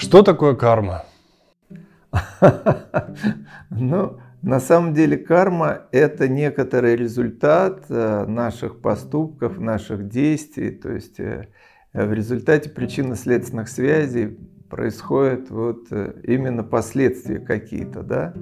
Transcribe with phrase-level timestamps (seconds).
[0.00, 1.04] Что такое карма?
[3.70, 10.70] Ну, на самом деле карма– это некоторый результат э, наших поступков, наших действий.
[10.70, 11.48] То есть э,
[11.92, 14.38] в результате причинно-следственных связей
[14.70, 18.34] происходят вот э, именно последствия какие-то, да.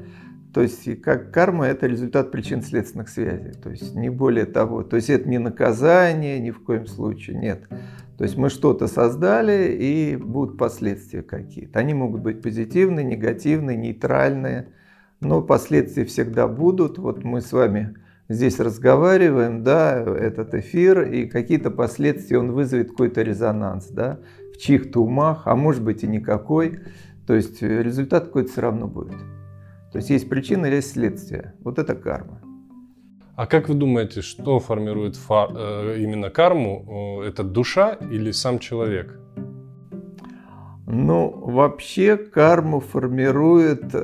[0.55, 3.53] То есть как карма– это результат причин-следственных связей.
[3.53, 4.85] То есть не более того.
[4.85, 7.69] То есть это не наказание ни в коем случае, нет.
[8.19, 11.79] То есть мы что-то создали, и будут последствия какие-то.
[11.79, 14.69] Они могут быть позитивные, негативные, нейтральные–
[15.21, 16.99] но последствия всегда будут.
[16.99, 17.97] Вот мы с вами
[18.29, 24.21] здесь разговариваем, да, этот эфир, и какие-то последствия он вызовет какой-то резонанс, да,
[24.55, 26.81] в чьих-то умах, а может быть и никакой.
[27.27, 29.19] То есть результат какой-то все равно будет.
[29.93, 31.55] То есть есть причина, есть следствие.
[31.61, 32.41] Вот это карма.
[33.39, 37.23] А как вы думаете, что формирует фар, э, именно карму?
[37.25, 39.17] Это душа или сам человек?
[40.89, 43.95] Ну, вообще карму формирует,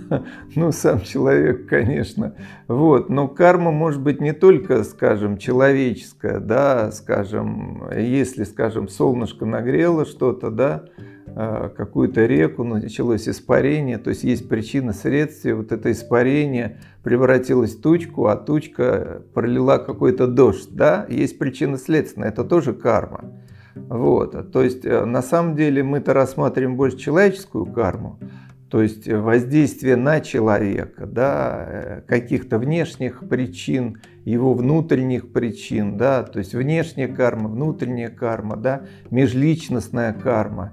[0.54, 2.34] ну, сам человек, конечно.
[2.66, 10.06] Вот, но карма может быть не только, скажем, человеческая, да, скажем, если, скажем, солнышко нагрело
[10.06, 10.84] что-то, да,
[11.34, 18.26] какую-то реку, началось испарение, то есть есть причина следствия, вот это испарение превратилось в тучку,
[18.26, 23.24] а тучка пролила какой-то дождь, да, есть причина следственная, это тоже карма.
[23.74, 24.52] Вот.
[24.52, 28.18] То есть э, на самом деле мы-то рассматриваем больше человеческую карму,
[28.70, 36.38] то есть воздействие на человека, да, э, каких-то внешних причин, его внутренних причин, да, то
[36.38, 40.72] есть внешняя карма, внутренняя карма, да, межличностная карма.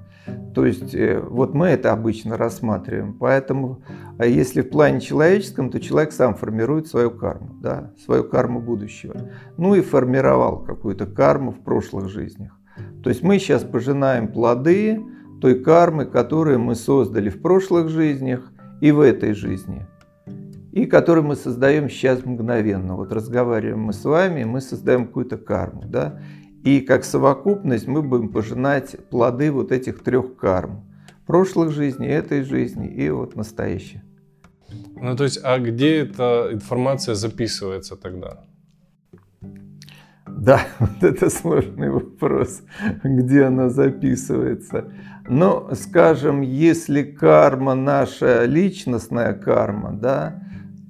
[0.53, 3.13] То есть э, вот мы это обычно рассматриваем.
[3.13, 3.81] Поэтому,
[4.17, 9.15] а если в плане человеческом, то человек сам формирует свою карму, да, свою карму будущего.
[9.57, 12.57] Ну и формировал какую-то карму в прошлых жизнях.
[13.03, 15.01] То есть мы сейчас пожинаем плоды
[15.41, 18.51] той кармы, которую мы создали в прошлых жизнях
[18.81, 19.85] и в этой жизни.
[20.71, 22.95] И которую мы создаем сейчас мгновенно.
[22.95, 25.83] Вот разговариваем мы с вами, мы создаем какую-то карму.
[25.85, 26.19] Да?
[26.65, 30.83] И как совокупность мы будем пожинать плоды вот этих трех карм.
[31.27, 34.01] Прошлых жизней, этой жизни и вот настоящей.
[34.95, 38.45] Ну, то есть, а где эта информация записывается тогда?
[40.27, 42.63] Да, вот это сложный вопрос,
[43.03, 44.91] где она записывается.
[45.29, 50.41] Но, скажем, если карма наша личностная карма, да,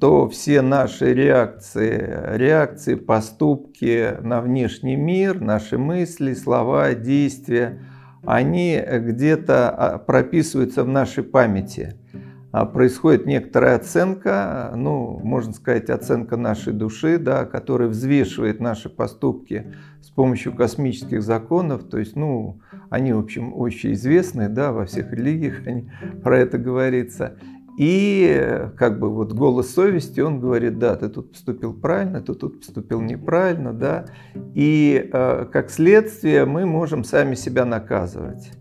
[0.06, 7.80] то все наши реакции, реакции, поступки на внешний мир, наши мысли, слова, действия,
[8.24, 11.96] они где-то а, прописываются в нашей памяти.
[12.52, 19.74] А, происходит некоторая оценка, ну, можно сказать, оценка нашей души, да, которая взвешивает наши поступки
[20.02, 21.84] с помощью космических законов.
[21.90, 22.62] То есть, ну,
[22.92, 25.90] они, в общем, очень известны, да, во всех религиях они,
[26.24, 27.40] про это говорится.
[27.78, 32.60] И как бы вот голос совести, он говорит, да, ты тут поступил правильно, ты тут
[32.60, 34.06] поступил неправильно, да.
[34.54, 38.52] И э, как следствие мы можем сами себя наказывать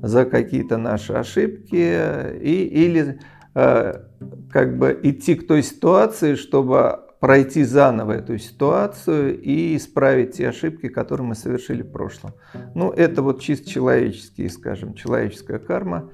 [0.00, 3.18] за какие-то наши ошибки и, или
[3.54, 4.04] Э,
[4.50, 10.88] как бы идти к той ситуации, чтобы пройти заново эту ситуацию и исправить те ошибки,
[10.88, 12.32] которые мы совершили в прошлом.
[12.74, 16.10] Ну, это вот чисто человеческие, скажем, человеческая карма.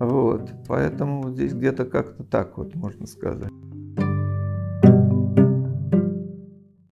[0.00, 3.50] Вот, поэтому здесь где-то как-то так вот можно сказать.